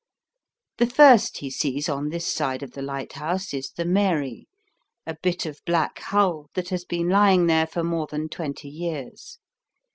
[0.79, 4.47] The first he sees on this side of the lighthouse is the Mary,
[5.05, 9.37] a bit of black hull that has been lying there for more than twenty years.